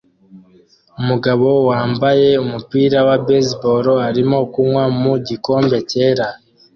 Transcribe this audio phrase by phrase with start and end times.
[1.01, 6.27] Umugabo wambaye umupira wa baseball arimo kunywa mu gikombe cyera